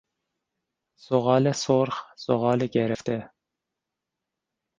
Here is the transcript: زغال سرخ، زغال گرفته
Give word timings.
زغال 1.05 1.51
سرخ، 1.53 1.97
زغال 2.25 2.59
گرفته 2.75 3.17